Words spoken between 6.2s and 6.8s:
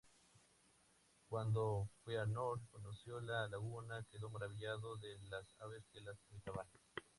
habitaban.